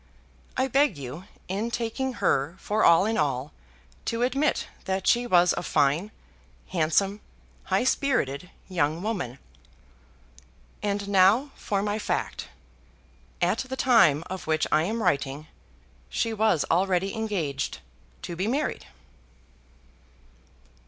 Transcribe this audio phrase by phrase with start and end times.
[0.57, 3.53] I beg you, in taking her for all in all,
[4.05, 6.09] to admit that she was a fine,
[6.69, 7.21] handsome,
[7.65, 9.37] high spirited young woman.
[10.81, 12.47] And now for my fact.
[13.43, 15.45] At the time of which I am writing
[16.09, 17.77] she was already engaged
[18.23, 18.87] to be married.